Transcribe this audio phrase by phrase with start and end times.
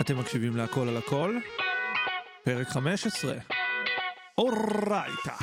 [0.00, 1.36] אתם מקשיבים להכל על הכל?
[2.44, 3.34] פרק 15.
[4.38, 5.34] אורייטה.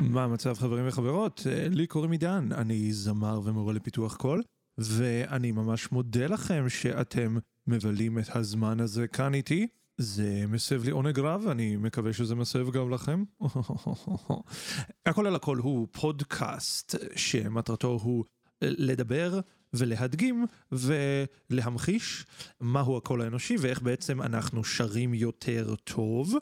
[0.00, 1.46] מה המצב חברים וחברות?
[1.46, 4.42] אה, לי קוראים עידן, אני זמר ומורה לפיתוח קול,
[4.78, 9.66] ואני ממש מודה לכם שאתם מבלים את הזמן הזה כאן איתי.
[10.02, 13.24] זה מסב לי עונג רב, אני מקווה שזה מסב גם לכם.
[15.06, 18.24] הכל על הכל הוא פודקאסט שמטרתו הוא
[18.62, 19.40] לדבר
[19.72, 22.26] ולהדגים ולהמחיש
[22.60, 26.34] מהו הקול האנושי ואיך בעצם אנחנו שרים יותר טוב.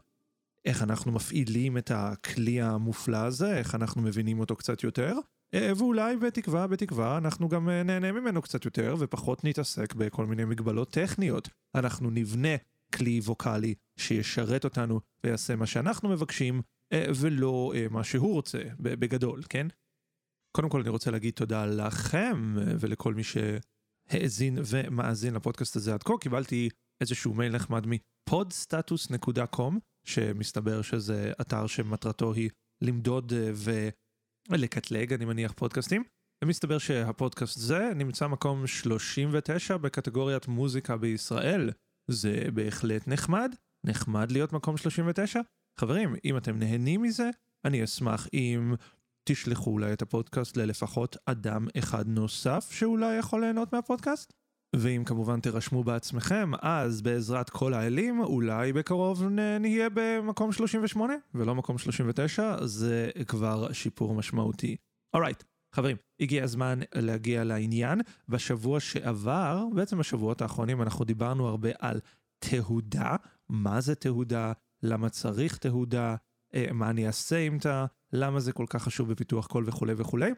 [0.64, 5.14] איך אנחנו מפעילים את הכלי המופלא הזה, איך אנחנו מבינים אותו קצת יותר,
[5.54, 10.44] אה, ואולי בתקווה, בתקווה, אנחנו גם אה, נהנה ממנו קצת יותר, ופחות נתעסק בכל מיני
[10.44, 11.48] מגבלות טכניות.
[11.74, 12.56] אנחנו נבנה
[12.94, 16.60] כלי ווקאלי שישרת אותנו ויעשה מה שאנחנו מבקשים,
[16.92, 19.66] אה, ולא מה שהוא רוצה, בגדול, כן?
[20.56, 26.12] קודם כל אני רוצה להגיד תודה לכם ולכל מי שהאזין ומאזין לפודקאסט הזה עד כה.
[26.20, 26.68] קיבלתי
[27.00, 32.50] איזשהו מייל נחמד מפודסטטוס.com שמסתבר שזה אתר שמטרתו היא
[32.82, 33.50] למדוד אה,
[34.50, 36.02] ולקטלג, אני מניח, פודקאסטים.
[36.44, 41.70] ומסתבר שהפודקאסט זה נמצא מקום 39 בקטגוריית מוזיקה בישראל.
[42.08, 45.40] זה בהחלט נחמד, נחמד להיות מקום 39.
[45.80, 47.30] חברים, אם אתם נהנים מזה,
[47.64, 48.74] אני אשמח אם
[49.24, 54.32] תשלחו אולי את הפודקאסט ללפחות אדם אחד נוסף שאולי יכול ליהנות מהפודקאסט.
[54.76, 59.24] ואם כמובן תירשמו בעצמכם, אז בעזרת כל האלים, אולי בקרוב
[59.60, 64.76] נהיה במקום 38 ולא מקום 39, זה כבר שיפור משמעותי.
[65.14, 68.00] אורייט, right, חברים, הגיע הזמן להגיע לעניין.
[68.28, 72.00] בשבוע שעבר, בעצם בשבועות האחרונים, אנחנו דיברנו הרבה על
[72.38, 73.16] תהודה,
[73.48, 74.52] מה זה תהודה,
[74.82, 76.16] למה צריך תהודה,
[76.54, 80.30] אה, מה אני אעשה עם תא, למה זה כל כך חשוב בפיתוח קול וכולי וכולי.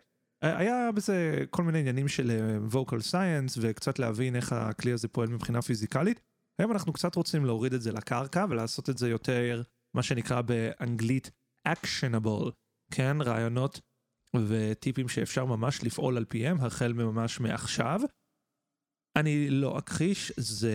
[0.43, 5.29] היה בזה כל מיני עניינים של אה, vocal science וקצת להבין איך הכלי הזה פועל
[5.29, 6.21] מבחינה פיזיקלית.
[6.59, 9.63] היום אנחנו קצת רוצים להוריד את זה לקרקע ולעשות את זה יותר
[9.95, 11.31] מה שנקרא באנגלית
[11.69, 12.51] actionable,
[12.93, 13.17] כן?
[13.21, 13.81] רעיונות
[14.37, 18.01] וטיפים שאפשר ממש לפעול על פיהם החל ממש מעכשיו.
[19.17, 20.75] אני לא אכחיש, זה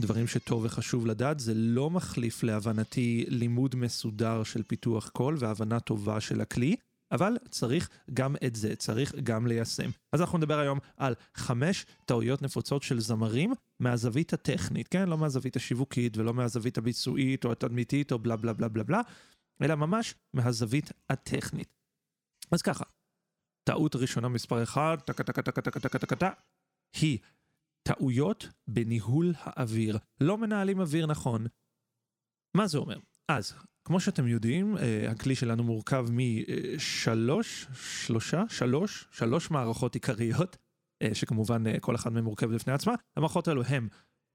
[0.00, 6.20] דברים שטוב וחשוב לדעת, זה לא מחליף להבנתי לימוד מסודר של פיתוח קול והבנה טובה
[6.20, 6.76] של הכלי.
[7.12, 9.90] אבל צריך גם את זה, צריך גם ליישם.
[10.12, 15.08] אז אנחנו נדבר היום על חמש טעויות נפוצות של זמרים מהזווית הטכנית, כן?
[15.08, 19.00] לא מהזווית השיווקית ולא מהזווית הביצועית או התדמיתית או בלה בלה בלה בלה בלה,
[19.62, 21.81] אלא ממש מהזווית הטכנית.
[22.52, 22.84] אז ככה,
[23.64, 26.30] טעות ראשונה מספר 1, טקה טקה טקה טקה טקה טקה
[27.00, 27.18] היא
[27.82, 29.98] טעויות בניהול האוויר.
[30.20, 31.46] לא מנהלים אוויר נכון.
[32.56, 32.98] מה זה אומר?
[33.28, 33.54] אז
[33.84, 40.56] כמו שאתם יודעים, אה, הכלי שלנו מורכב משלוש, שלושה, שלוש, שלוש מערכות עיקריות,
[41.02, 42.94] אה, שכמובן אה, כל אחת מהן מורכבת בפני עצמה.
[43.16, 43.88] המערכות האלו הן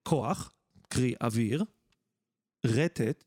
[0.07, 0.53] כוח,
[0.89, 1.63] קרי אוויר,
[2.65, 3.23] רטט,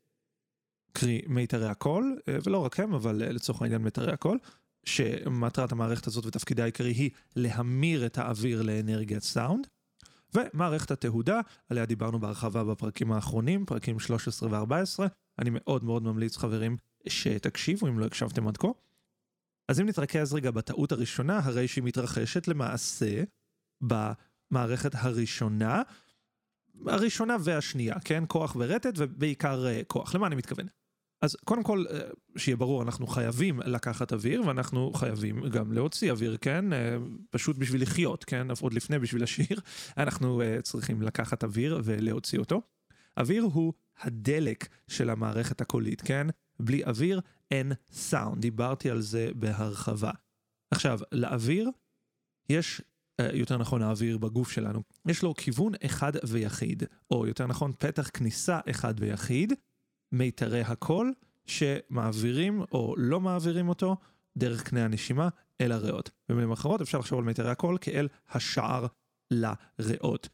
[0.93, 4.39] קרי מיתרי הקול, ולא רק הם, אבל לצורך העניין מיתרי הקול,
[4.85, 9.67] שמטרת המערכת הזאת ותפקידה העיקרי היא להמיר את האוויר לאנרגיית סאונד.
[10.33, 15.07] ומערכת התהודה, עליה דיברנו בהרחבה בפרקים האחרונים, פרקים 13 ו-14,
[15.39, 16.77] אני מאוד מאוד ממליץ חברים
[17.07, 18.67] שתקשיבו אם לא הקשבתם עד כה.
[19.67, 23.23] אז אם נתרכז רגע בטעות הראשונה, הרי שהיא מתרחשת למעשה
[23.81, 25.81] במערכת הראשונה,
[26.85, 28.23] הראשונה והשנייה, כן?
[28.27, 30.15] כוח ורטט ובעיקר uh, כוח.
[30.15, 30.67] למה אני מתכוון?
[31.21, 36.37] אז קודם כל, uh, שיהיה ברור, אנחנו חייבים לקחת אוויר ואנחנו חייבים גם להוציא אוויר,
[36.41, 36.65] כן?
[36.73, 36.75] Uh,
[37.29, 38.47] פשוט בשביל לחיות, כן?
[38.61, 39.59] עוד לפני בשביל השיר,
[39.97, 42.61] אנחנו uh, צריכים לקחת אוויר ולהוציא אותו.
[43.17, 46.27] אוויר הוא הדלק של המערכת הקולית, כן?
[46.59, 47.21] בלי אוויר
[47.51, 50.11] אין סאונד, דיברתי על זה בהרחבה.
[50.71, 51.69] עכשיו, לאוויר
[52.49, 52.81] יש,
[53.19, 58.09] אה, יותר נכון האוויר בגוף שלנו, יש לו כיוון אחד ויחיד, או יותר נכון פתח
[58.13, 59.53] כניסה אחד ויחיד,
[60.11, 61.13] מיתרי הקול,
[61.45, 63.97] שמעבירים או לא מעבירים אותו
[64.37, 65.29] דרך קנה הנשימה
[65.61, 66.09] אל הריאות.
[66.29, 68.85] במילים אחרות אפשר לחשוב על מיתרי הקול כאל השער
[69.31, 70.29] לריאות.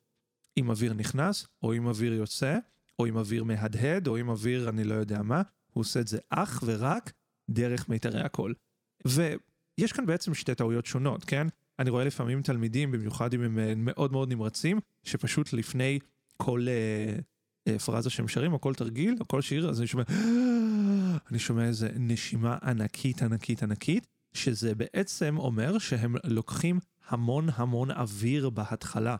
[0.58, 2.58] אם אוויר נכנס או אם אוויר יוצא,
[3.00, 5.42] או עם אוויר מהדהד, או עם אוויר אני לא יודע מה,
[5.74, 7.12] הוא עושה את זה אך ורק
[7.50, 8.54] דרך מיתרי הקול.
[9.08, 11.48] ויש כאן בעצם שתי טעויות שונות, כן?
[11.80, 16.00] אני רואה לפעמים תלמידים, במיוחד אם הם מאוד מאוד נמרצים, שפשוט לפני
[16.38, 17.20] כל אה,
[17.86, 20.04] פרזה שהם שרים, או כל תרגיל, או כל שיר, אז אני שומע,
[21.32, 28.50] אני שומע איזה נשימה ענקית ענקית ענקית, שזה בעצם אומר שהם לוקחים המון המון אוויר
[28.50, 29.16] בהתחלה.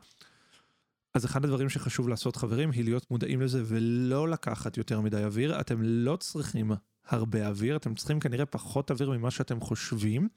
[1.14, 5.60] אז אחד הדברים שחשוב לעשות חברים היא להיות מודעים לזה ולא לקחת יותר מדי אוויר,
[5.60, 6.72] אתם לא צריכים
[7.06, 10.28] הרבה אוויר, אתם צריכים כנראה פחות אוויר ממה שאתם חושבים,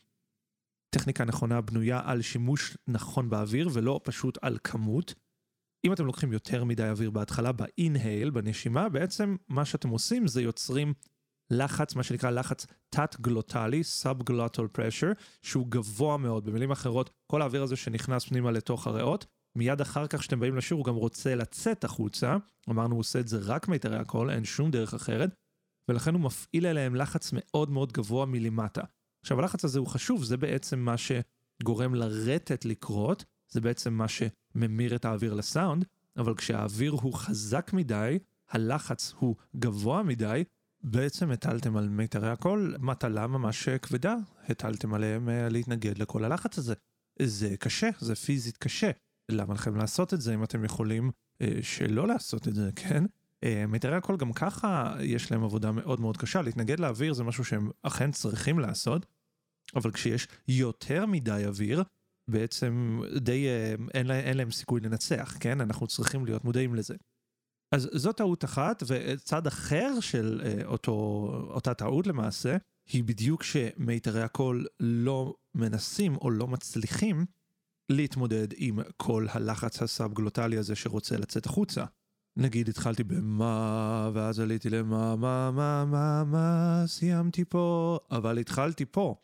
[0.90, 5.14] טכניקה נכונה בנויה על שימוש נכון באוויר ולא פשוט על כמות.
[5.84, 10.94] אם אתם לוקחים יותר מדי אוויר בהתחלה ב-inhale, בנשימה, בעצם מה שאתם עושים זה יוצרים
[11.50, 16.44] לחץ, מה שנקרא לחץ תת-גלוטלי, Subglottal Pressure, שהוא גבוה מאוד.
[16.44, 20.76] במילים אחרות, כל האוויר הזה שנכנס פנימה לתוך הריאות, מיד אחר כך שאתם באים לשיר
[20.76, 22.36] הוא גם רוצה לצאת החוצה,
[22.70, 25.30] אמרנו הוא עושה את זה רק מיתרי הקול, אין שום דרך אחרת,
[25.88, 28.82] ולכן הוא מפעיל אליהם לחץ מאוד מאוד גבוה מלמטה.
[29.22, 34.96] עכשיו הלחץ הזה הוא חשוב, זה בעצם מה שגורם לרטט לקרות, זה בעצם מה שממיר
[34.96, 35.84] את האוויר לסאונד,
[36.16, 38.18] אבל כשהאוויר הוא חזק מדי,
[38.50, 40.44] הלחץ הוא גבוה מדי,
[40.82, 44.16] בעצם הטלתם על מיתרי הקול מטלה ממש כבדה,
[44.48, 46.74] הטלתם עליהם uh, להתנגד לכל הלחץ הזה.
[47.22, 48.90] זה קשה, זה פיזית קשה.
[49.28, 53.04] למה לכם לעשות את זה אם אתם יכולים uh, שלא לעשות את זה, כן?
[53.04, 57.44] Uh, מיתרי הקול גם ככה יש להם עבודה מאוד מאוד קשה, להתנגד לאוויר זה משהו
[57.44, 59.06] שהם אכן צריכים לעשות,
[59.76, 61.82] אבל כשיש יותר מדי אוויר,
[62.30, 65.60] בעצם די uh, אין, לה, אין להם סיכוי לנצח, כן?
[65.60, 66.94] אנחנו צריכים להיות מודעים לזה.
[67.72, 70.92] אז זו טעות אחת, וצד אחר של uh, אותו,
[71.50, 72.56] אותה טעות למעשה,
[72.92, 77.26] היא בדיוק שמיתרי הקול לא מנסים או לא מצליחים
[77.88, 81.84] להתמודד עם כל הלחץ הסאב-גלוטלי הזה שרוצה לצאת החוצה.
[82.36, 89.14] נגיד התחלתי במה, ואז עליתי למה, מה, מה, מה, מה, סיימתי פה, אבל התחלתי פה.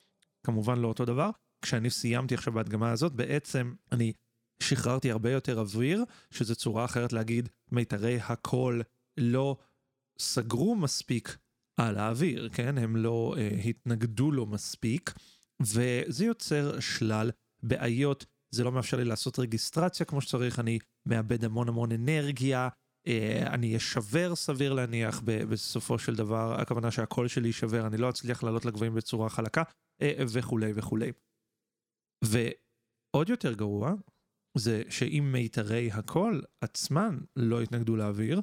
[0.46, 1.30] כמובן לא אותו דבר.
[1.62, 4.12] כשאני סיימתי עכשיו בהדגמה הזאת, בעצם אני
[4.62, 8.82] שחררתי הרבה יותר אוויר, שזו צורה אחרת להגיד מיתרי הקול
[9.16, 9.56] לא
[10.18, 11.36] סגרו מספיק
[11.76, 12.78] על האוויר, כן?
[12.78, 15.14] הם לא uh, התנגדו לו מספיק,
[15.60, 17.30] וזה יוצר שלל
[17.62, 18.26] בעיות.
[18.50, 23.10] זה לא מאפשר לי לעשות רגיסטרציה כמו שצריך, אני מאבד המון המון אנרגיה, uh,
[23.46, 28.64] אני אשבר סביר להניח בסופו של דבר, הכוונה שהקול שלי יישבר, אני לא אצליח לעלות
[28.64, 29.62] לגבהים בצורה חלקה,
[30.02, 31.12] uh, וכולי וכולי.
[32.24, 33.94] ועוד יותר גרוע,
[34.58, 38.40] זה שאם מיתרי הקול עצמן לא יתנגדו לאוויר,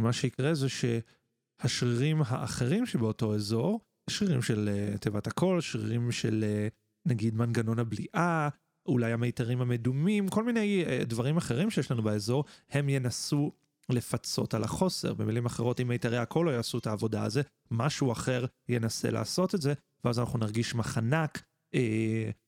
[0.00, 3.80] מה שיקרה זה שהשרירים האחרים שבאותו אזור,
[4.10, 8.48] שרירים של uh, תיבת הקול, שרירים של uh, נגיד מנגנון הבליעה,
[8.86, 13.52] אולי המיתרים המדומים, כל מיני uh, דברים אחרים שיש לנו באזור, הם ינסו
[13.88, 15.14] לפצות על החוסר.
[15.14, 19.62] במילים אחרות, אם מיתרי הקול לא יעשו את העבודה הזה, משהו אחר ינסה לעשות את
[19.62, 19.72] זה,
[20.04, 21.42] ואז אנחנו נרגיש מחנק,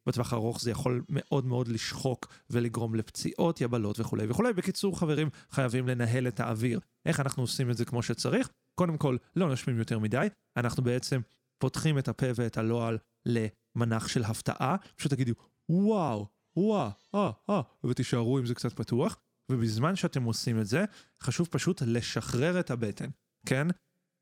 [0.07, 4.53] בטווח הארוך זה יכול מאוד מאוד לשחוק ולגרום לפציעות, יבלות וכולי וכולי.
[4.53, 6.81] בקיצור, חברים, חייבים לנהל את האוויר.
[7.07, 8.49] איך אנחנו עושים את זה כמו שצריך?
[8.75, 10.27] קודם כל, לא נושמים יותר מדי,
[10.57, 11.21] אנחנו בעצם
[11.59, 15.33] פותחים את הפה ואת הלועל למנח של הפתעה, פשוט תגידו,
[15.69, 16.27] וואו,
[16.57, 19.17] וואו, אה, אה, ותישארו עם זה קצת פתוח.
[19.51, 20.85] ובזמן שאתם עושים את זה,
[21.23, 23.09] חשוב פשוט לשחרר את הבטן,
[23.47, 23.67] כן?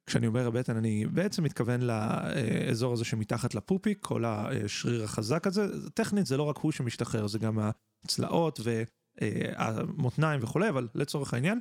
[0.06, 6.26] כשאני אומר הבטן אני בעצם מתכוון לאזור הזה שמתחת לפופיק, כל השריר החזק הזה, טכנית
[6.26, 7.58] זה לא רק הוא שמשתחרר, זה גם
[8.04, 8.60] הצלעות
[9.20, 11.60] והמותניים וכולי, אבל לצורך העניין,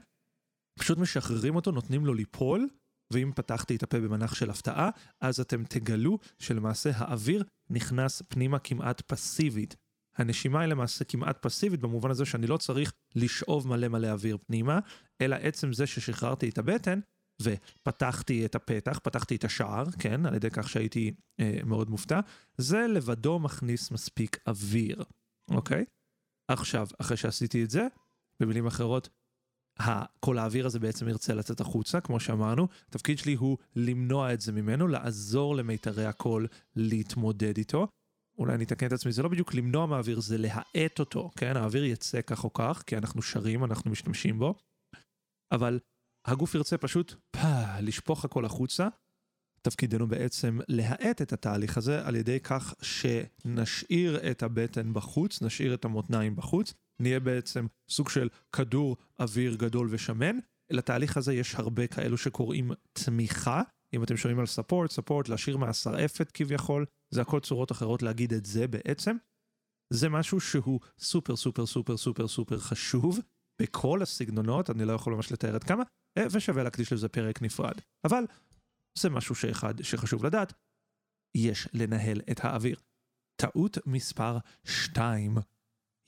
[0.80, 2.69] פשוט משחררים אותו, נותנים לו ליפול,
[3.13, 4.89] ואם פתחתי את הפה במנח של הפתעה,
[5.21, 9.75] אז אתם תגלו שלמעשה האוויר נכנס פנימה כמעט פסיבית.
[10.18, 14.80] הנשימה היא למעשה כמעט פסיבית במובן הזה שאני לא צריך לשאוב מלא מלא אוויר פנימה,
[15.21, 17.00] אלא עצם זה ששחררתי את הבטן,
[17.41, 22.19] ופתחתי את הפתח, פתחתי את השער, כן, על ידי כך שהייתי אה, מאוד מופתע,
[22.57, 25.04] זה לבדו מכניס מספיק אוויר,
[25.51, 25.85] אוקיי?
[26.51, 27.87] עכשיו, אחרי שעשיתי את זה,
[28.39, 29.09] במילים אחרות,
[30.19, 34.51] כל האוויר הזה בעצם ירצה לצאת החוצה, כמו שאמרנו, התפקיד שלי הוא למנוע את זה
[34.51, 37.87] ממנו, לעזור למיתרי הקול להתמודד איתו.
[38.37, 41.57] אולי אני אתקן את עצמי, זה לא בדיוק למנוע מהאוויר, זה להאט אותו, כן?
[41.57, 44.56] האוויר יצא כך או כך, כי אנחנו שרים, אנחנו משתמשים בו,
[45.51, 45.80] אבל
[46.25, 48.87] הגוף ירצה פשוט פא, לשפוך הכל החוצה.
[49.61, 55.85] תפקידנו בעצם להאט את התהליך הזה על ידי כך שנשאיר את הבטן בחוץ, נשאיר את
[55.85, 60.37] המותניים בחוץ, נהיה בעצם סוג של כדור אוויר גדול ושמן.
[60.69, 63.61] לתהליך הזה יש הרבה כאלו שקוראים תמיכה.
[63.94, 68.45] אם אתם שומעים על ספורט, ספורט להשאיר מהשרעפת כביכול, זה הכל צורות אחרות להגיד את
[68.45, 69.15] זה בעצם.
[69.94, 73.19] זה משהו שהוא סופר סופר סופר סופר סופר חשוב
[73.61, 75.83] בכל הסגנונות, אני לא יכול ממש לתאר עד כמה,
[76.31, 77.81] ושווה להקדיש לזה פרק נפרד.
[78.04, 78.24] אבל
[78.98, 80.54] זה משהו שאחד שחשוב לדעת,
[81.36, 82.80] יש לנהל את האוויר.
[83.42, 85.38] טעות מספר 2,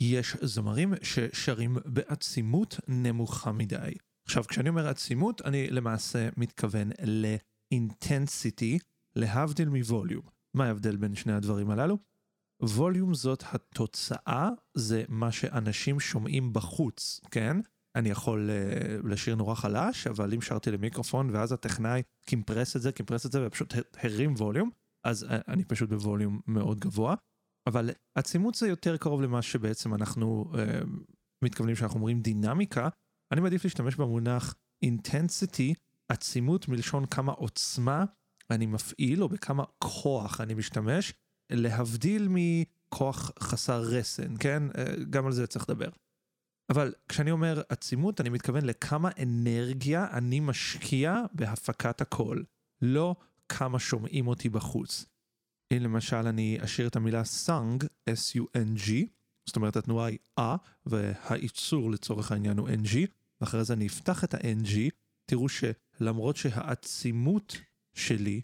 [0.01, 3.93] יש זמרים ששרים בעצימות נמוכה מדי.
[4.27, 6.89] עכשיו, כשאני אומר עצימות, אני למעשה מתכוון
[7.71, 8.79] לאינטנסיטי,
[9.15, 10.25] להבדיל מווליום.
[10.53, 11.97] מה ההבדל בין שני הדברים הללו?
[12.63, 17.57] ווליום זאת התוצאה, זה מה שאנשים שומעים בחוץ, כן?
[17.97, 22.91] אני יכול uh, לשיר נורא חלש, אבל אם שרתי למיקרופון ואז הטכנאי קימפרס את זה,
[22.91, 23.73] קימפרס את זה ופשוט
[24.03, 24.69] הרים ווליום,
[25.03, 27.15] אז uh, אני פשוט בווליום מאוד גבוה.
[27.67, 30.81] אבל עצימות זה יותר קרוב למה שבעצם אנחנו אה,
[31.43, 32.89] מתכוונים שאנחנו אומרים דינמיקה.
[33.31, 35.73] אני מעדיף להשתמש במונח intensity,
[36.09, 38.05] עצימות מלשון כמה עוצמה
[38.51, 41.13] אני מפעיל או בכמה כוח אני משתמש,
[41.51, 44.63] להבדיל מכוח חסר רסן, כן?
[44.77, 45.89] אה, גם על זה צריך לדבר.
[46.69, 52.45] אבל כשאני אומר עצימות, אני מתכוון לכמה אנרגיה אני משקיע בהפקת הקול,
[52.81, 53.15] לא
[53.49, 55.05] כמה שומעים אותי בחוץ.
[55.73, 58.91] אם למשל אני אשיר את המילה sung, S-U-N-G,
[59.45, 60.43] זאת אומרת התנועה היא A
[60.85, 62.97] והעיצור לצורך העניין הוא NG,
[63.41, 64.75] ואחרי זה אני אפתח את ה-NG,
[65.25, 67.57] תראו שלמרות שהעצימות
[67.93, 68.41] שלי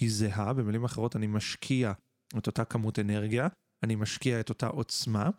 [0.00, 1.92] היא זהה, במילים אחרות אני משקיע
[2.38, 3.48] את אותה כמות אנרגיה,
[3.82, 5.30] אני משקיע את אותה עוצמה,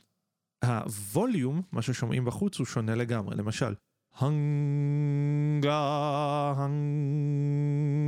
[0.64, 3.36] הווליום, מה ששומעים בחוץ, הוא שונה לגמרי.
[3.36, 3.74] למשל,
[4.16, 5.74] הנגה,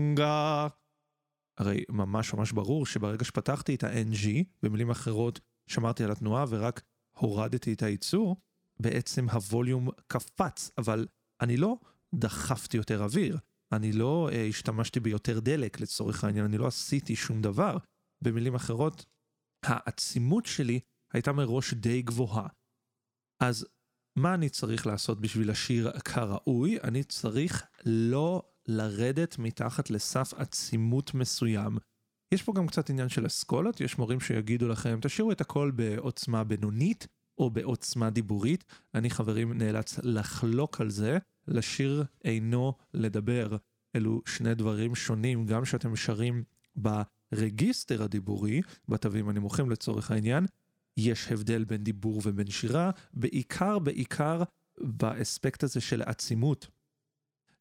[0.10, 0.68] הנגה.
[1.60, 4.28] הרי ממש ממש ברור שברגע שפתחתי את ה-NG,
[4.64, 5.40] במילים אחרות
[5.70, 6.82] שמרתי על התנועה ורק
[7.18, 8.36] הורדתי את הייצור,
[8.80, 11.08] בעצם הווליום קפץ, אבל
[11.42, 11.78] אני לא
[12.16, 13.38] דחפתי יותר אוויר,
[13.72, 17.78] אני לא uh, השתמשתי ביותר דלק לצורך העניין, אני לא עשיתי שום דבר.
[18.24, 19.06] במילים אחרות,
[19.66, 20.80] העצימות שלי
[21.14, 22.48] הייתה מראש די גבוהה.
[23.40, 23.66] אז
[24.16, 26.80] מה אני צריך לעשות בשביל לשיר כראוי?
[26.84, 31.78] אני צריך לא לרדת מתחת לסף עצימות מסוים.
[32.34, 36.44] יש פה גם קצת עניין של אסכולות, יש מורים שיגידו לכם, תשאירו את הכל בעוצמה
[36.44, 38.64] בינונית או בעוצמה דיבורית.
[38.96, 43.58] אני חברים נאלץ לחלוק על זה, לשיר אינו לדבר.
[43.96, 46.44] אלו שני דברים שונים, גם שאתם שרים
[46.76, 50.46] ברגיסטר הדיבורי, בתווים הנמוכים לצורך העניין,
[50.98, 54.44] יש הבדל בין דיבור ובין שירה, בעיקר בעיקר
[54.82, 56.68] באספקט הזה של עצימות.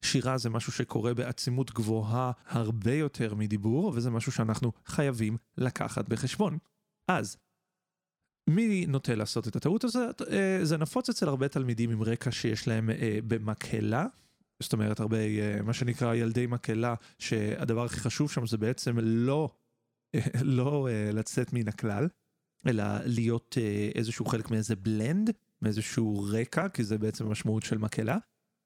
[0.01, 6.57] שירה זה משהו שקורה בעצימות גבוהה הרבה יותר מדיבור, וזה משהו שאנחנו חייבים לקחת בחשבון.
[7.07, 7.37] אז,
[8.49, 10.21] מי נוטה לעשות את הטעות הזאת?
[10.21, 14.05] אה, זה נפוץ אצל הרבה תלמידים עם רקע שיש להם אה, במקהלה,
[14.59, 19.49] זאת אומרת הרבה אה, מה שנקרא ילדי מקהלה, שהדבר הכי חשוב שם זה בעצם לא,
[20.41, 22.07] לא לצאת מן הכלל.
[22.67, 25.29] אלא להיות אה, איזשהו חלק מאיזה בלנד,
[25.61, 28.17] מאיזשהו רקע, כי זה בעצם המשמעות של מקהלה.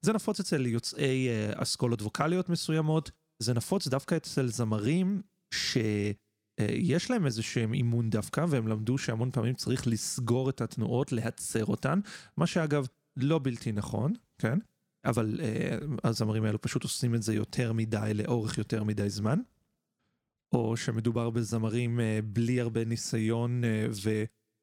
[0.02, 5.22] זה נפוץ אצל יוצאי אה, אסכולות ווקאליות מסוימות, זה נפוץ דווקא אצל זמרים
[5.54, 11.64] שיש להם איזה שהם אימון דווקא, והם למדו שהמון פעמים צריך לסגור את התנועות, להצר
[11.64, 12.00] אותן,
[12.36, 12.86] מה שאגב
[13.16, 14.58] לא בלתי נכון, כן?
[15.04, 19.38] אבל אה, הזמרים האלו פשוט עושים את זה יותר מדי, לאורך יותר מדי זמן.
[20.52, 23.86] או שמדובר בזמרים אה, בלי הרבה ניסיון אה,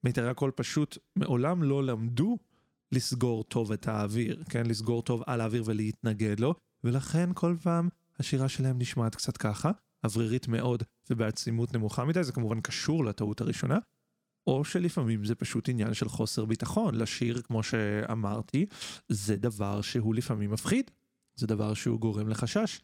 [0.04, 2.38] ומיתרי הקול פשוט מעולם לא למדו
[2.92, 4.66] לסגור טוב את האוויר, כן?
[4.66, 9.72] לסגור טוב על האוויר ולהתנגד לו, ולכן כל פעם השירה שלהם נשמעת קצת ככה,
[10.04, 13.78] אוורירית מאוד ובעצימות נמוכה מדי, זה כמובן קשור לטעות הראשונה,
[14.48, 16.96] או שלפעמים זה פשוט עניין של חוסר ביטחון.
[16.96, 18.66] לשיר, כמו שאמרתי,
[19.10, 20.92] זה דבר שהוא לפעמים מפחיד,
[21.36, 22.82] זה דבר שהוא גורם לחשש.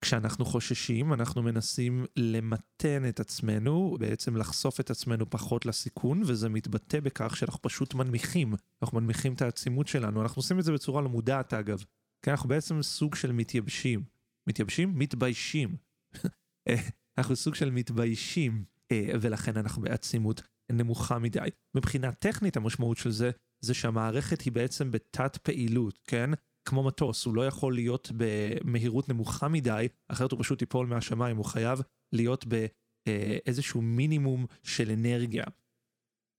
[0.00, 7.00] כשאנחנו חוששים, אנחנו מנסים למתן את עצמנו, בעצם לחשוף את עצמנו פחות לסיכון, וזה מתבטא
[7.00, 8.54] בכך שאנחנו פשוט מנמיכים.
[8.82, 11.84] אנחנו מנמיכים את העצימות שלנו, אנחנו עושים את זה בצורה לא מודעת אגב.
[12.22, 14.02] כי אנחנו בעצם סוג של מתייבשים.
[14.46, 14.98] מתייבשים?
[14.98, 15.76] מתביישים.
[17.18, 21.48] אנחנו סוג של מתביישים, אה, ולכן אנחנו בעצימות נמוכה מדי.
[21.74, 26.30] מבחינה טכנית המשמעות של זה, זה שהמערכת היא בעצם בתת פעילות, כן?
[26.66, 31.44] כמו מטוס, הוא לא יכול להיות במהירות נמוכה מדי, אחרת הוא פשוט ייפול מהשמיים, הוא
[31.44, 31.78] חייב
[32.14, 35.44] להיות באיזשהו מינימום של אנרגיה.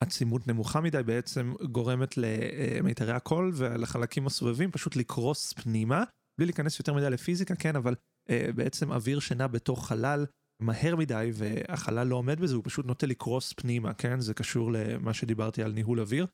[0.04, 6.04] עצימות נמוכה מדי בעצם גורמת למיתרי הקול ולחלקים הסובבים פשוט לקרוס פנימה,
[6.40, 7.96] בלי להיכנס יותר מדי לפיזיקה, כן, אבל
[8.30, 10.26] אה, בעצם אוויר שנע בתוך חלל
[10.62, 15.14] מהר מדי והחלל לא עומד בזה, הוא פשוט נוטה לקרוס פנימה, כן, זה קשור למה
[15.14, 16.28] שדיברתי על ניהול אוויר.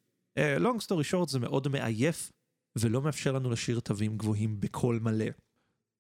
[0.59, 2.31] long story short זה מאוד מעייף
[2.79, 5.25] ולא מאפשר לנו לשיר תווים גבוהים בקול מלא.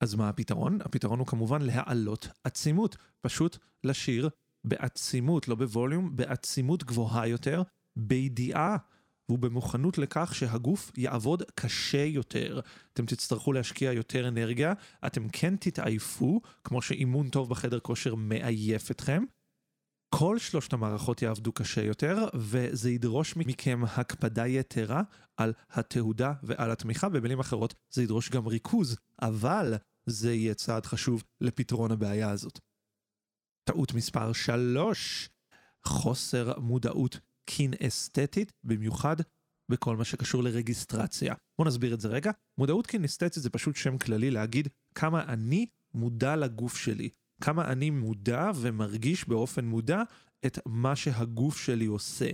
[0.03, 0.79] אז מה הפתרון?
[0.81, 4.29] הפתרון הוא כמובן להעלות עצימות, פשוט לשיר
[4.63, 7.63] בעצימות, לא בווליום, בעצימות גבוהה יותר,
[7.95, 8.77] בידיעה
[9.31, 12.59] ובמוכנות לכך שהגוף יעבוד קשה יותר.
[12.93, 14.73] אתם תצטרכו להשקיע יותר אנרגיה,
[15.05, 19.23] אתם כן תתעייפו, כמו שאימון טוב בחדר כושר מעייף אתכם,
[20.19, 25.01] כל שלושת המערכות יעבדו קשה יותר, וזה ידרוש מכם הקפדה יתרה
[25.37, 27.09] על התהודה ועל התמיכה.
[27.09, 29.73] במילים אחרות, זה ידרוש גם ריכוז, אבל
[30.05, 32.59] זה יהיה צעד חשוב לפתרון הבעיה הזאת.
[33.63, 35.29] טעות מספר 3,
[35.85, 39.15] חוסר מודעות קינסתטית, במיוחד
[39.71, 41.33] בכל מה שקשור לרגיסטרציה.
[41.57, 42.31] בואו נסביר את זה רגע.
[42.57, 47.09] מודעות קינסתטית זה פשוט שם כללי להגיד כמה אני מודע לגוף שלי,
[47.43, 50.01] כמה אני מודע ומרגיש באופן מודע
[50.45, 52.29] את מה שהגוף שלי עושה.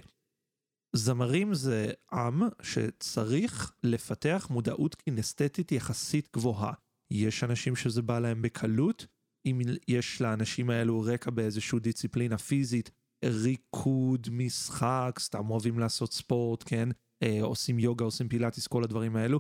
[0.95, 6.73] זמרים זה עם שצריך לפתח מודעות קינסתטית יחסית גבוהה.
[7.11, 9.05] יש אנשים שזה בא להם בקלות,
[9.45, 12.91] אם יש לאנשים האלו רקע באיזושהי דיציפלינה פיזית,
[13.25, 16.89] ריקוד, משחק, סתם אוהבים לעשות ספורט, כן?
[17.23, 19.39] אה, עושים יוגה, עושים פילאטיס, כל הדברים האלו,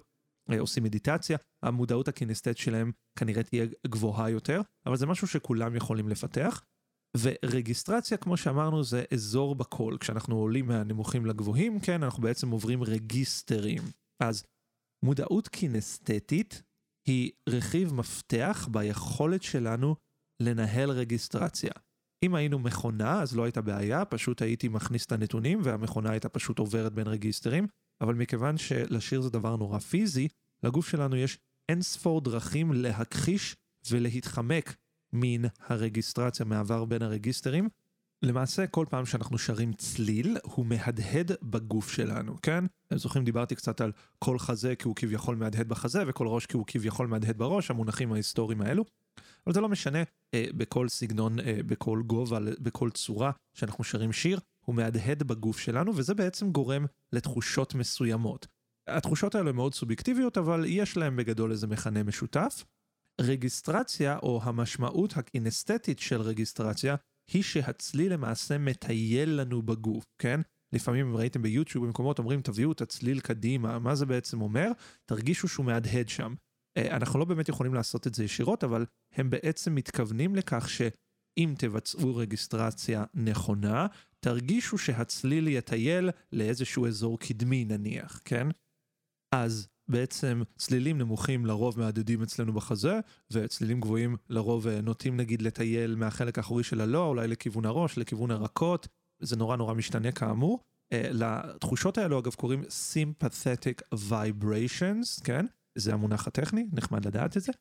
[0.57, 6.63] עושים מדיטציה, המודעות הקינסטט שלהם כנראה תהיה גבוהה יותר, אבל זה משהו שכולם יכולים לפתח.
[7.17, 9.97] ורגיסטרציה, כמו שאמרנו, זה אזור בקול.
[9.97, 13.81] כשאנחנו עולים מהנמוכים לגבוהים, כן, אנחנו בעצם עוברים רגיסטרים.
[14.23, 14.43] אז
[15.05, 16.61] מודעות קינסתטית
[17.07, 19.95] היא רכיב מפתח ביכולת שלנו
[20.41, 21.71] לנהל רגיסטרציה.
[22.25, 26.59] אם היינו מכונה, אז לא הייתה בעיה, פשוט הייתי מכניס את הנתונים והמכונה הייתה פשוט
[26.59, 27.67] עוברת בין רגיסטרים,
[28.01, 30.27] אבל מכיוון שלשיר זה דבר נורא פיזי,
[30.63, 31.37] לגוף שלנו יש
[31.69, 33.55] אין ספור דרכים להכחיש
[33.91, 34.75] ולהתחמק
[35.13, 37.69] מן הרגיסטרציה, מעבר בין הרגיסטרים.
[38.23, 42.63] למעשה, כל פעם שאנחנו שרים צליל, הוא מהדהד בגוף שלנו, כן?
[42.87, 46.57] אתם זוכרים, דיברתי קצת על כל חזה כי הוא כביכול מהדהד בחזה, וכל ראש כי
[46.57, 48.85] הוא כביכול מהדהד בראש, המונחים ההיסטוריים האלו.
[49.47, 50.03] אבל זה לא משנה,
[50.33, 55.95] אה, בכל סגנון, אה, בכל גובה, בכל צורה שאנחנו שרים שיר, הוא מהדהד בגוף שלנו,
[55.95, 58.47] וזה בעצם גורם לתחושות מסוימות.
[58.87, 62.65] התחושות האלו הן מאוד סובייקטיביות, אבל יש להם בגדול איזה מכנה משותף.
[63.21, 66.95] רגיסטרציה, או המשמעות הקינסתטית של רגיסטרציה,
[67.31, 70.41] היא שהצליל למעשה מטייל לנו בגוף, כן?
[70.73, 74.71] לפעמים אם ראיתם ביוטיוב במקומות אומרים תביאו את הצליל קדימה, מה זה בעצם אומר?
[75.05, 76.33] תרגישו שהוא מהדהד שם.
[76.77, 81.53] אה, אנחנו לא באמת יכולים לעשות את זה ישירות, אבל הם בעצם מתכוונים לכך שאם
[81.57, 83.87] תבצעו רגיסטרציה נכונה,
[84.19, 88.47] תרגישו שהצליל יטייל לאיזשהו אזור קדמי נניח, כן?
[89.35, 92.99] אז בעצם צלילים נמוכים לרוב מהדהדים אצלנו בחזה,
[93.33, 98.31] וצלילים גבוהים לרוב אה, נוטים נגיד לטייל מהחלק האחורי של הלוע, אולי לכיוון הראש, לכיוון
[98.31, 98.87] הרכות,
[99.21, 100.59] זה נורא נורא משתנה כאמור.
[100.93, 105.45] Uh, לתחושות האלו אגב קוראים sympathetic vibrations, כן?
[105.77, 107.51] זה המונח הטכני, נחמד לדעת את זה.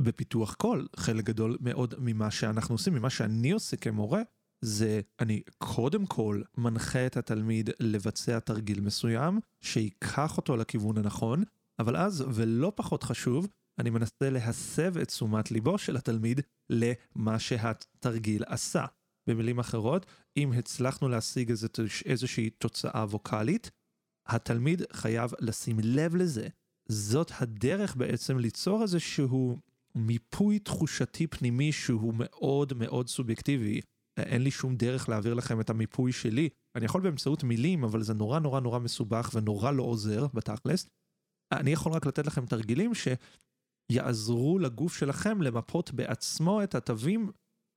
[0.00, 4.22] בפיתוח קול, חלק גדול מאוד ממה שאנחנו עושים, ממה שאני עושה כמורה,
[4.64, 11.44] זה אני קודם כל מנחה את התלמיד לבצע תרגיל מסוים, שייקח אותו לכיוון הנכון,
[11.78, 18.42] אבל אז, ולא פחות חשוב, אני מנסה להסב את תשומת ליבו של התלמיד למה שהתרגיל
[18.46, 18.84] עשה.
[19.26, 21.52] במילים אחרות, אם הצלחנו להשיג
[22.06, 23.70] איזושהי תוצאה ווקאלית,
[24.26, 26.48] התלמיד חייב לשים לב לזה.
[26.88, 29.58] זאת הדרך בעצם ליצור איזשהו
[29.94, 33.80] מיפוי תחושתי פנימי שהוא מאוד מאוד סובייקטיבי.
[34.22, 36.48] אין לי שום דרך להעביר לכם את המיפוי שלי.
[36.76, 40.88] אני יכול באמצעות מילים, אבל זה נורא נורא נורא מסובך ונורא לא עוזר בתכלס.
[41.52, 42.92] אני יכול רק לתת לכם תרגילים
[43.92, 47.30] שיעזרו לגוף שלכם למפות בעצמו את התווים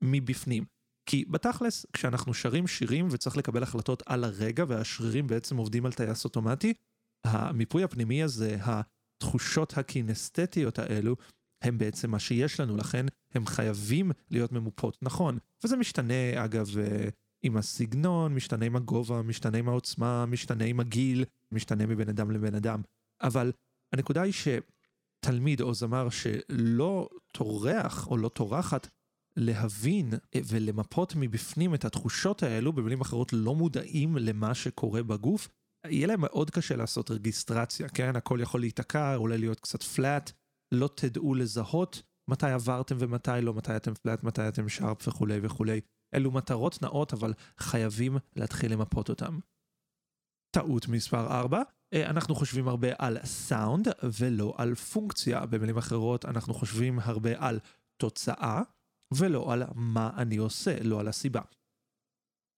[0.03, 0.65] מבפנים.
[1.09, 6.25] כי בתכלס, כשאנחנו שרים שירים וצריך לקבל החלטות על הרגע והשרירים בעצם עובדים על טייס
[6.25, 6.73] אוטומטי,
[7.25, 11.15] המיפוי הפנימי הזה, התחושות הקינסתטיות האלו,
[11.63, 15.37] הם בעצם מה שיש לנו, לכן הם חייבים להיות ממופות נכון.
[15.63, 17.09] וזה משתנה, אגב, אה,
[17.43, 22.55] עם הסגנון, משתנה עם הגובה, משתנה עם העוצמה, משתנה עם הגיל, משתנה מבן אדם לבן
[22.55, 22.81] אדם.
[23.21, 23.51] אבל
[23.93, 28.87] הנקודה היא שתלמיד או זמר שלא טורח או לא טורחת
[29.37, 35.47] להבין ולמפות מבפנים את התחושות האלו, במילים אחרות לא מודעים למה שקורה בגוף,
[35.87, 38.15] יהיה להם מאוד קשה לעשות רגיסטרציה, כן?
[38.15, 40.31] הכל יכול להיתקע, אולי להיות קצת פלאט,
[40.71, 45.81] לא תדעו לזהות מתי עברתם ומתי לא, מתי אתם פלאט, מתי אתם שרפ וכולי וכולי.
[46.15, 49.39] אלו מטרות נאות, אבל חייבים להתחיל למפות אותם.
[50.55, 51.61] טעות מספר 4,
[51.93, 53.87] אה, אנחנו חושבים הרבה על סאונד
[54.19, 55.45] ולא על פונקציה.
[55.45, 57.59] במילים אחרות, אנחנו חושבים הרבה על
[58.01, 58.61] תוצאה
[59.17, 61.41] ולא על מה אני עושה, לא על הסיבה.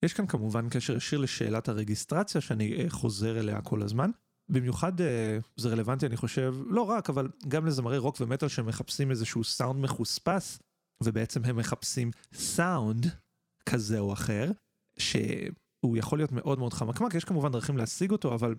[0.06, 4.12] יש כאן כמובן קשר ישיר לשאלת הרגיסטרציה שאני אה, חוזר אליה כל הזמן.
[4.50, 9.44] במיוחד אה, זה רלוונטי אני חושב, לא רק, אבל גם לזמרי רוק ומטאל שמחפשים איזשהו
[9.44, 10.60] סאונד מחוספס,
[11.04, 13.06] ובעצם הם מחפשים סאונד
[13.70, 14.52] כזה או אחר,
[15.00, 18.56] שהוא יכול להיות מאוד מאוד חמקמק, יש כמובן דרכים להשיג אותו, אבל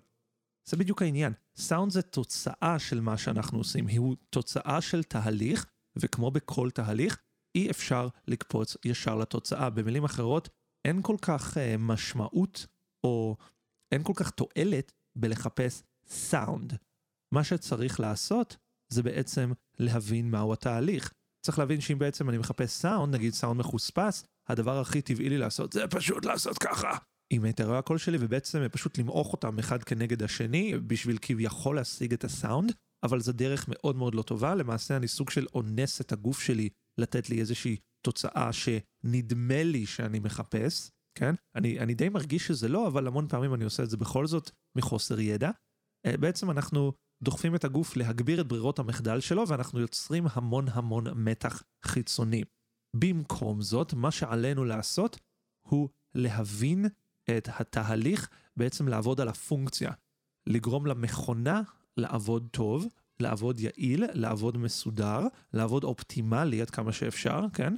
[0.69, 1.33] זה בדיוק העניין.
[1.57, 5.65] סאונד זה תוצאה של מה שאנחנו עושים, הוא תוצאה של תהליך,
[5.99, 7.21] וכמו בכל תהליך,
[7.55, 9.69] אי אפשר לקפוץ ישר לתוצאה.
[9.69, 10.49] במילים אחרות,
[10.87, 12.67] אין כל כך uh, משמעות,
[13.03, 13.35] או
[13.91, 16.73] אין כל כך תועלת בלחפש סאונד.
[17.33, 18.57] מה שצריך לעשות
[18.89, 21.13] זה בעצם להבין מהו התהליך.
[21.45, 25.73] צריך להבין שאם בעצם אני מחפש סאונד, נגיד סאונד מחוספס, הדבר הכי טבעי לי לעשות
[25.73, 26.97] זה פשוט לעשות ככה.
[27.29, 32.23] עם היתרי הקול שלי ובעצם פשוט למעוך אותם אחד כנגד השני בשביל כביכול להשיג את
[32.23, 32.71] הסאונד,
[33.03, 36.69] אבל זו דרך מאוד מאוד לא טובה, למעשה אני סוג של אונס את הגוף שלי
[36.97, 41.35] לתת לי איזושהי תוצאה שנדמה לי שאני מחפש, כן?
[41.55, 44.51] אני, אני די מרגיש שזה לא, אבל המון פעמים אני עושה את זה בכל זאת
[44.75, 45.51] מחוסר ידע.
[46.05, 51.23] אה, בעצם אנחנו דוחפים את הגוף להגביר את ברירות המחדל שלו, ואנחנו יוצרים המון המון
[51.23, 52.43] מתח חיצוני.
[52.95, 55.19] במקום זאת, מה שעלינו לעשות
[55.67, 56.85] הוא להבין
[57.37, 59.91] את התהליך, בעצם לעבוד על הפונקציה.
[60.47, 61.61] לגרום למכונה
[61.97, 62.87] לעבוד טוב,
[63.19, 65.19] לעבוד יעיל, לעבוד מסודר,
[65.53, 67.73] לעבוד אופטימלי עד כמה שאפשר, כן?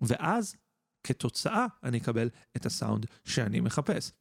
[0.00, 0.56] ואז
[1.04, 4.12] כתוצאה אני אקבל את הסאונד שאני מחפש.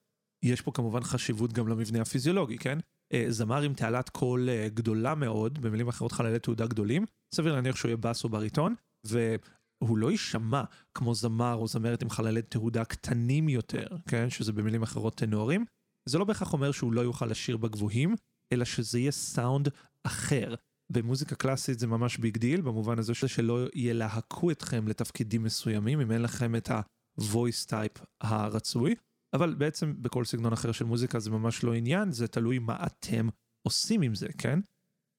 [0.46, 2.80] יש פה כמובן חשיבות גם למבנה הפיזיולוגי, כן?
[3.14, 7.76] אה, זמר עם תעלת קול אה, גדולה מאוד, במילים אחרות חללי תהודה גדולים, סביר להניח
[7.76, 8.76] שהוא יהיה בס או בריטון,
[9.08, 10.64] והוא לא יישמע
[10.94, 14.30] כמו זמר או זמרת עם חללי תהודה קטנים יותר, כן?
[14.30, 15.66] שזה במילים אחרות טנורים.
[16.10, 18.16] זה לא בהכרח אומר שהוא לא יוכל לשיר בגבוהים,
[18.54, 19.70] אלא שזה יהיה סאונד
[20.08, 20.56] אחר.
[20.92, 26.22] במוזיקה קלאסית זה ממש big deal, במובן הזה שלא ילהקו אתכם לתפקידים מסוימים, אם אין
[26.22, 28.96] לכם את ה-voice type הרצוי.
[29.34, 33.30] אבל בעצם בכל סגנון אחר של מוזיקה זה ממש לא עניין, זה תלוי מה אתם
[33.64, 34.60] עושים עם זה, כן?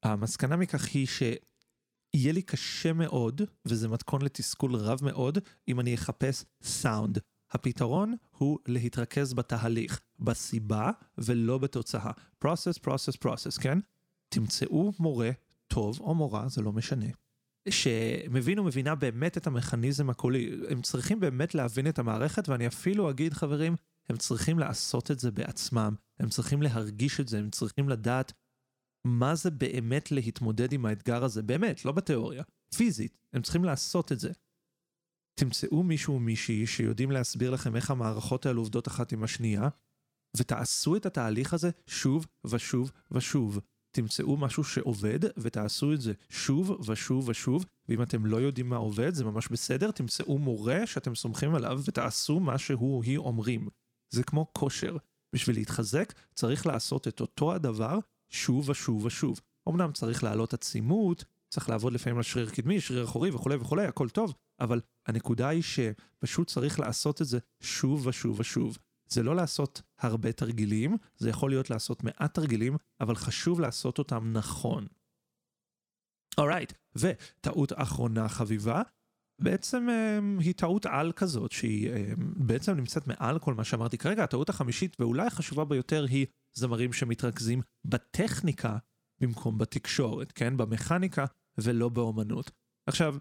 [0.03, 6.45] המסקנה מכך היא שיהיה לי קשה מאוד, וזה מתכון לתסכול רב מאוד, אם אני אחפש
[6.63, 7.19] סאונד.
[7.51, 12.11] הפתרון הוא להתרכז בתהליך, בסיבה ולא בתוצאה.
[12.45, 13.79] process, process, process, כן?
[14.29, 15.31] תמצאו מורה
[15.75, 17.07] טוב או מורה, זה לא משנה,
[17.69, 20.51] שמבין ומבינה באמת את המכניזם הקולי.
[20.69, 23.77] הם צריכים באמת להבין את המערכת, ואני אפילו אגיד, חברים,
[24.09, 28.33] הם צריכים לעשות את זה בעצמם, הם צריכים להרגיש את זה, הם צריכים לדעת
[29.07, 32.43] מה זה באמת להתמודד עם האתגר הזה, באמת, לא בתיאוריה,
[32.75, 34.33] פיזית, הם צריכים לעשות את זה.
[35.41, 39.69] תמצאו מישהו או מישהי שיודעים להסביר לכם איך המערכות האלו עובדות אחת עם השנייה,
[40.37, 43.61] ותעשו את התהליך הזה שוב ושוב ושוב.
[43.93, 49.15] תמצאו משהו שעובד ותעשו את זה שוב ושוב ושוב, ואם אתם לא יודעים מה עובד
[49.15, 53.69] זה ממש בסדר, תמצאו מורה שאתם סומכים עליו ותעשו מה שהוא או היא אומרים.
[54.11, 54.97] זה כמו כושר.
[55.35, 57.99] בשביל להתחזק צריך לעשות את אותו הדבר
[58.31, 59.41] שוב ושוב ושוב.
[59.69, 64.09] אמנם צריך להעלות עצימות, צריך לעבוד לפעמים על שריר קדמי, שריר אחורי וכולי וכולי, הכל
[64.09, 68.79] טוב, אבל הנקודה היא שפשוט צריך לעשות את זה שוב ושוב ושוב.
[69.12, 74.33] זה לא לעשות הרבה תרגילים, זה יכול להיות לעשות מעט תרגילים, אבל חשוב לעשות אותם
[74.33, 74.87] נכון.
[76.38, 76.98] אורייט, right.
[76.98, 78.83] וטעות אחרונה חביבה,
[79.42, 84.25] בעצם אמ, היא טעות על כזאת שהיא אמ, בעצם נמצאת מעל כל מה שאמרתי כרגע.
[84.25, 88.79] הטעות החמישית ואולי החשובה ביותר היא זמרים שמתרכזים בטכניקה
[89.20, 90.57] במקום בתקשורת, כן?
[90.57, 91.25] במכניקה
[91.59, 92.51] ולא באומנות.
[92.87, 93.16] עכשיו,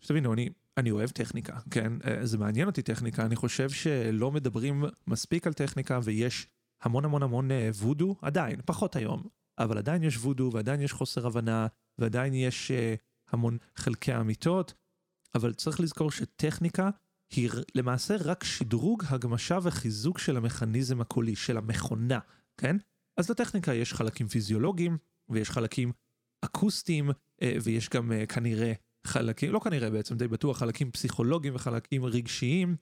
[0.00, 1.92] שתבינו, אני, אני אוהב טכניקה, כן?
[2.04, 6.46] אה, זה מעניין אותי טכניקה, אני חושב שלא מדברים מספיק על טכניקה ויש
[6.82, 9.22] המון המון המון אה, וודו, עדיין, פחות היום,
[9.58, 11.66] אבל עדיין יש וודו ועדיין יש חוסר הבנה
[11.98, 13.00] ועדיין יש uh,
[13.32, 14.74] המון חלקי אמיתות.
[15.34, 16.90] אבל צריך לזכור שטכניקה
[17.30, 22.18] היא למעשה רק שדרוג, הגמשה וחיזוק של המכניזם הקולי, של המכונה,
[22.56, 22.76] כן?
[23.16, 25.92] אז לטכניקה יש חלקים פיזיולוגיים, ויש חלקים
[26.44, 27.10] אקוסטיים,
[27.42, 28.72] אה, ויש גם אה, כנראה
[29.06, 32.76] חלקים, לא כנראה בעצם, די בטוח, חלקים פסיכולוגיים וחלקים רגשיים,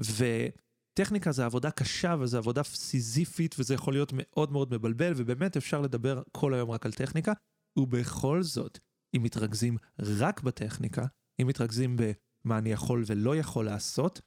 [0.00, 5.80] וטכניקה זה עבודה קשה וזה עבודה סיזיפית, וזה יכול להיות מאוד מאוד מבלבל, ובאמת אפשר
[5.80, 7.32] לדבר כל היום רק על טכניקה,
[7.76, 8.78] ובכל זאת,
[9.16, 11.06] אם מתרכזים רק בטכניקה,
[11.42, 14.20] אם מתרכזים במה אני יכול ולא יכול לעשות,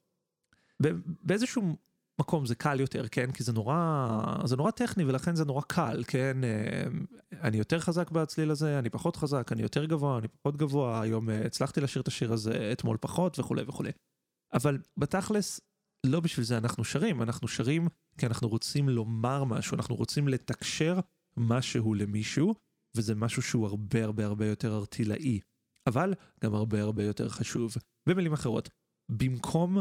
[1.23, 1.77] באיזשהו
[2.21, 3.31] מקום זה קל יותר, כן?
[3.31, 3.77] כי זה נורא,
[4.45, 6.43] זה נורא טכני ולכן זה נורא קל, כן?
[6.43, 6.87] אה,
[7.41, 11.29] אני יותר חזק בצליל הזה, אני פחות חזק, אני יותר גבוה, אני פחות גבוה, היום
[11.29, 13.91] אה, הצלחתי לשיר את השיר הזה, אתמול פחות וכולי וכולי.
[14.53, 15.61] אבל בתכלס,
[16.05, 20.99] לא בשביל זה אנחנו שרים, אנחנו שרים כי אנחנו רוצים לומר משהו, אנחנו רוצים לתקשר
[21.37, 22.55] משהו למישהו,
[22.97, 25.39] וזה משהו שהוא הרבה הרבה הרבה יותר ארטילאי.
[25.87, 27.75] אבל גם הרבה הרבה יותר חשוב.
[28.09, 28.69] במילים אחרות,
[29.09, 29.77] במקום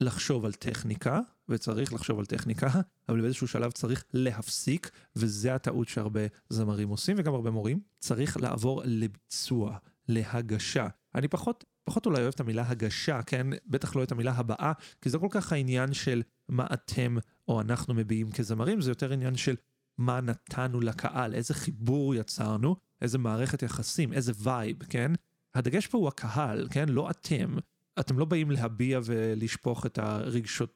[0.00, 2.68] לחשוב על טכניקה, וצריך לחשוב על טכניקה,
[3.08, 8.82] אבל באיזשהו שלב צריך להפסיק, וזה הטעות שהרבה זמרים עושים, וגם הרבה מורים, צריך לעבור
[8.84, 9.76] לביצוע,
[10.08, 10.86] להגשה.
[11.14, 13.46] אני פחות, פחות אולי אוהב את המילה הגשה, כן?
[13.66, 17.16] בטח לא את המילה הבאה, כי זה כל כך העניין של מה אתם
[17.48, 19.54] או אנחנו מביעים כזמרים, זה יותר עניין של
[19.98, 25.12] מה נתנו לקהל, איזה חיבור יצרנו, איזה מערכת יחסים, איזה וייב, כן?
[25.54, 26.88] הדגש פה הוא הקהל, כן?
[26.88, 27.56] לא אתם.
[28.00, 29.98] אתם לא באים להביע ולשפוך את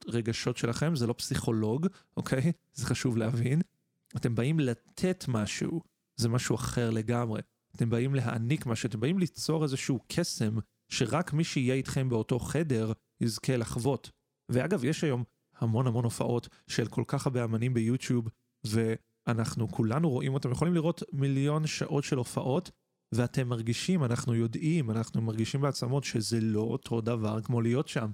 [0.09, 2.53] הרגשות שלכם, זה לא פסיכולוג, אוקיי?
[2.73, 3.61] זה חשוב להבין.
[4.17, 5.81] אתם באים לתת משהו,
[6.17, 7.41] זה משהו אחר לגמרי.
[7.77, 10.55] אתם באים להעניק משהו, אתם באים ליצור איזשהו קסם
[10.89, 14.11] שרק מי שיהיה איתכם באותו חדר יזכה לחוות.
[14.49, 15.25] ואגב, יש היום
[15.59, 18.29] המון המון הופעות של כל כך הרבה אמנים ביוטיוב,
[18.67, 18.95] ו...
[19.27, 22.71] אנחנו כולנו רואים אותם, יכולים לראות מיליון שעות של הופעות,
[23.15, 28.11] ואתם מרגישים, אנחנו יודעים, אנחנו מרגישים בעצמות שזה לא אותו דבר כמו להיות שם.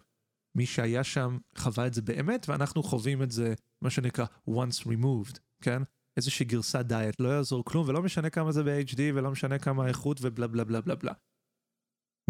[0.56, 5.38] מי שהיה שם חווה את זה באמת, ואנחנו חווים את זה, מה שנקרא once removed,
[5.62, 5.82] כן?
[6.16, 10.18] איזושהי גרסת דיאט, לא יעזור כלום, ולא משנה כמה זה ב-HD, ולא משנה כמה האיכות,
[10.20, 11.12] ובלה בלה בלה בלה בלה.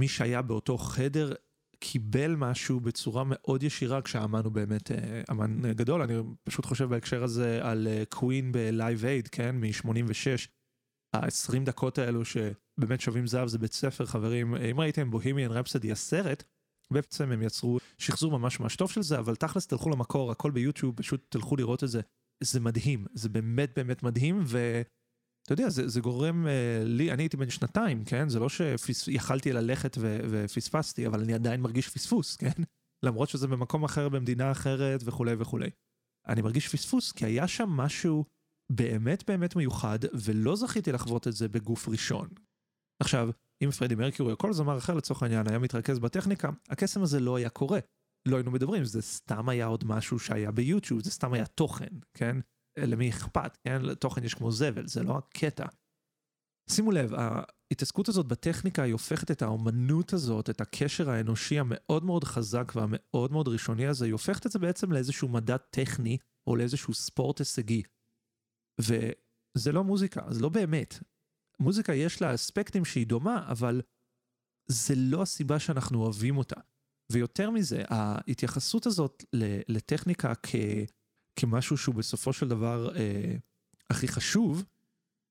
[0.01, 1.33] מי שהיה באותו חדר
[1.81, 6.03] קיבל משהו בצורה מאוד ישירה כשהאמן הוא באמת אה, אמן גדול.
[6.03, 9.57] אני פשוט חושב בהקשר הזה על קווין בלייב אייד, כן?
[9.57, 10.58] מ-86.
[11.15, 14.55] ה-20 דקות האלו שבאמת שווים זהב זה בית ספר, חברים.
[14.55, 16.45] אם ראיתם בוהימיאן רפסדי הסרט,
[16.93, 20.97] בעצם הם יצרו שחזור ממש ממש טוב של זה, אבל תכלס תלכו למקור, הכל ביוטיוב,
[20.97, 22.01] פשוט תלכו לראות את זה.
[22.43, 26.49] זה מדהים, זה באמת באמת מדהים, ואתה יודע, זה, זה גורם uh,
[26.85, 28.29] לי, אני הייתי בן שנתיים, כן?
[28.29, 32.63] זה לא שיכלתי ללכת ו- ופספסתי, אבל אני עדיין מרגיש פספוס, כן?
[33.07, 35.71] למרות שזה במקום אחר, במדינה אחרת וכולי וכולי.
[36.29, 38.25] אני מרגיש פספוס, כי היה שם משהו
[38.73, 42.29] באמת באמת מיוחד, ולא זכיתי לחוות את זה בגוף ראשון.
[43.03, 43.31] עכשיו,
[43.65, 47.37] אם פרדי מרקיורי או כל זמר אחר לצורך העניין היה מתרכז בטכניקה, הקסם הזה לא
[47.37, 47.79] היה קורה.
[48.29, 52.37] לא היינו מדברים, זה סתם היה עוד משהו שהיה ביוטיוב, זה סתם היה תוכן, כן?
[52.79, 53.83] למי אכפת, כן?
[53.83, 55.67] לתוכן יש כמו זבל, זה לא הקטע.
[56.71, 62.25] שימו לב, ההתעסקות הזאת בטכניקה היא הופכת את האומנות הזאת, את הקשר האנושי המאוד מאוד
[62.25, 66.95] חזק והמאוד מאוד ראשוני הזה, היא הופכת את זה בעצם לאיזשהו מדע טכני או לאיזשהו
[66.95, 67.83] ספורט הישגי.
[68.81, 70.99] וזה לא מוזיקה, זה לא באמת.
[71.61, 73.83] מוזיקה יש לה אספקטים שהיא דומה, אבל
[74.67, 76.61] זה לא הסיבה שאנחנו אוהבים אותה.
[77.13, 79.25] ויותר מזה, ההתייחסות הזאת
[79.69, 80.55] לטכניקה כ,
[81.37, 83.35] כמשהו שהוא בסופו של דבר אה,
[83.91, 84.65] הכי חשוב,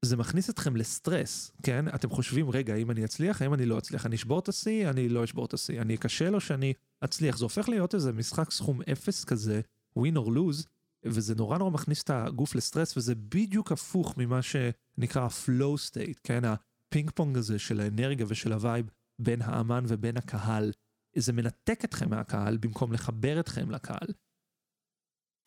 [0.05, 1.85] זה מכניס אתכם לסטרס, כן?
[1.95, 5.09] אתם חושבים, רגע, האם אני אצליח, האם אני לא אצליח, אני אשבור את השיא, אני
[5.09, 7.37] לא אשבור את השיא, אני אכשל או שאני אצליח.
[7.37, 9.61] זה הופך להיות איזה משחק סכום אפס כזה,
[9.99, 10.67] win or lose,
[11.05, 16.41] וזה נורא נורא מכניס את הגוף לסטרס, וזה בדיוק הפוך ממה שנקרא ה-flow state, כן?
[16.45, 18.89] הפינג פונג הזה של האנרגיה ושל הווייב
[19.21, 20.71] בין האמן ובין הקהל.
[21.15, 24.07] זה מנתק אתכם מהקהל במקום לחבר אתכם לקהל.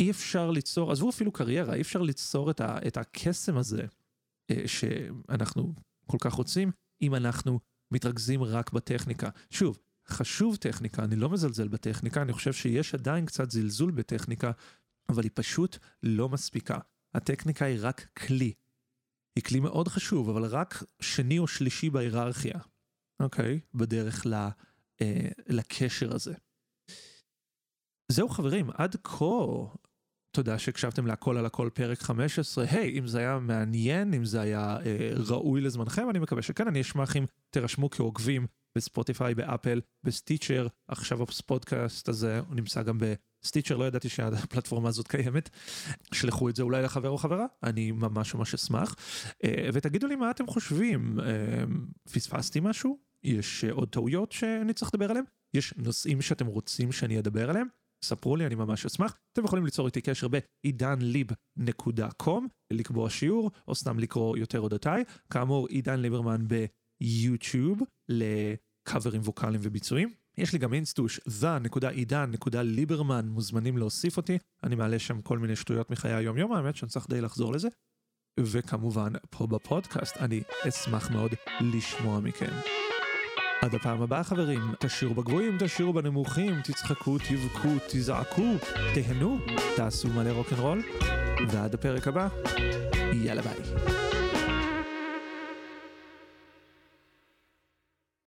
[0.01, 3.83] אי אפשר ליצור, עזבו אפילו קריירה, אי אפשר ליצור את, ה, את הקסם הזה
[4.51, 5.75] אה, שאנחנו
[6.07, 6.71] כל כך רוצים,
[7.03, 7.61] אם אנחנו
[7.93, 9.31] מתרכזים רק בטכניקה.
[9.51, 14.51] שוב, חשוב טכניקה, אני לא מזלזל בטכניקה, אני חושב שיש עדיין קצת זלזול בטכניקה,
[15.11, 16.79] אבל היא פשוט לא מספיקה.
[17.15, 18.53] הטכניקה היא רק כלי.
[19.37, 22.59] היא כלי מאוד חשוב, אבל רק שני או שלישי בהיררכיה,
[23.21, 23.61] אוקיי?
[23.75, 24.35] בדרך ל...
[25.03, 26.35] אה, לקשר הזה.
[28.13, 29.45] זהו חברים, עד כה,
[30.31, 32.65] תודה שהקשבתם להכל על הכל פרק 15.
[32.65, 36.67] היי, hey, אם זה היה מעניין, אם זה היה אה, ראוי לזמנכם, אני מקווה שכן,
[36.69, 38.47] אני אשמח אם תירשמו כעוקבים
[38.77, 42.99] בספוטיפיי, באפל, ב Stitcher, עכשיו הפודקאסט הזה, הוא נמצא גם
[43.43, 45.51] ב Stitcher, לא ידעתי שהפלטפורמה הזאת קיימת.
[46.13, 48.95] שלחו את זה אולי לחבר או חברה, אני ממש ממש אשמח.
[49.45, 51.65] אה, ותגידו לי מה אתם חושבים, אה,
[52.13, 52.99] פספסתי משהו?
[53.25, 55.25] יש אה, עוד טעויות שאני צריך לדבר עליהן?
[55.55, 57.67] יש נושאים שאתם רוצים שאני אדבר עליהם?
[58.05, 59.17] ספרו לי, אני ממש אשמח.
[59.33, 65.05] אתם יכולים ליצור איתי קשר בעידנליב.com, לקבוע שיעור, או סתם לקרוא יותר אודותיי.
[65.33, 70.20] כאמור, עידן ליברמן ביוטיוב, לקאברים ווקאליים וביצועים.
[70.39, 74.39] יש לי גם אינסטוש, the.עידן.ליברמן, מוזמנים להוסיף אותי.
[74.65, 77.69] אני מעלה שם כל מיני שטויות מחיי היום-יום, האמת שאני צריך די לחזור לזה.
[78.41, 82.53] וכמובן, פה בפודקאסט, אני אשמח מאוד לשמוע מכם.
[83.63, 88.55] עד הפעם הבאה חברים, תשאירו בגבוהים, תשאירו בנמוכים, תצחקו, תבכו, תזעקו,
[88.95, 89.39] תהנו,
[89.77, 90.83] תעשו מלא רוקנרול,
[91.49, 92.29] ועד הפרק הבא,
[93.13, 94.10] יאללה ביי.